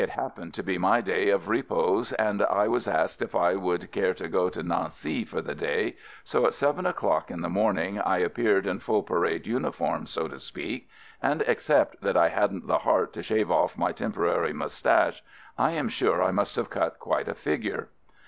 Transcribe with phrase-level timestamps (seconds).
[0.03, 3.91] It happened to be my day of repos and I was asked if I would
[3.91, 7.99] care to go to Nancy for the day, so at seven o'clock in the morning
[7.99, 10.89] I appeared in full parade uniform, so to speak;
[11.21, 15.21] and except that I had n't the heart to shave off my tempo rary mustache,
[15.55, 17.89] I am sure I must have cut quite a figure